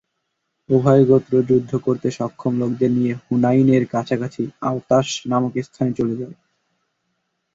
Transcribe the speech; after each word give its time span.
উভয় 0.69 1.03
গোত্র 1.09 1.33
যুদ্ধ 1.49 1.71
করতে 1.85 2.07
সক্ষম 2.17 2.53
লোকদের 2.61 2.91
নিয়ে 2.97 3.13
হুনাইনের 3.23 3.83
কাছাকাছি 3.93 4.43
আওতাস 4.61 5.07
নামক 5.31 5.53
স্থানে 5.67 5.91
চলে 5.99 6.15
যায়। 6.21 6.35